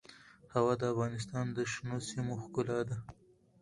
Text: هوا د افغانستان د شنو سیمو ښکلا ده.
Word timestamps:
هوا 0.53 0.73
د 0.81 0.83
افغانستان 0.93 1.45
د 1.51 1.57
شنو 1.71 1.97
سیمو 2.09 2.33
ښکلا 2.43 2.79
ده. 2.89 2.97